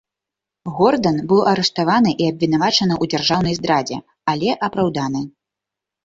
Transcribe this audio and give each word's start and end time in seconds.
Гордан 0.77 1.17
быў 1.31 1.41
арыштаваны 1.51 2.13
і 2.23 2.29
абвінавачаны 2.31 2.93
ў 2.97 3.03
дзяржаўнай 3.11 3.53
здрадзе, 3.59 3.97
але 4.33 4.55
апраўданы. 4.69 5.21